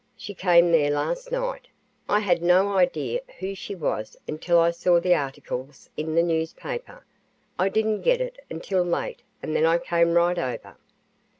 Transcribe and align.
She 0.17 0.33
came 0.33 0.71
there 0.71 0.89
last 0.89 1.31
night. 1.31 1.67
I 2.09 2.21
had 2.21 2.41
no 2.41 2.75
idea 2.75 3.21
who 3.37 3.53
she 3.53 3.75
was 3.75 4.17
until 4.27 4.57
I 4.57 4.71
saw 4.71 4.99
the 4.99 5.13
articles 5.13 5.91
in 5.95 6.15
the 6.15 6.23
newspaper 6.23 7.05
I 7.59 7.69
didn't 7.69 8.01
get 8.01 8.19
it 8.19 8.39
until 8.49 8.83
late 8.83 9.21
and 9.43 9.55
then 9.55 9.67
I 9.67 9.77
came 9.77 10.15
right 10.15 10.39
over." 10.39 10.75